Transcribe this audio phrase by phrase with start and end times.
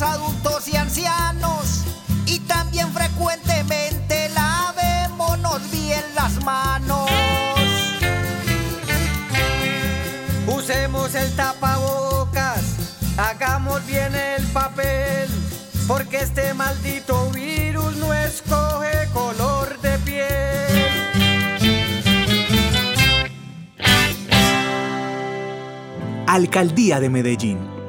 [0.00, 1.84] adultos y ancianos.
[2.24, 7.10] Y también frecuentemente lavémonos bien las manos.
[10.46, 12.62] Usemos el tapabocas,
[13.16, 15.28] hagamos bien el papel,
[15.86, 20.92] porque este maldito virus no escoge color de piel.
[26.26, 27.81] Alcaldía de Medellín.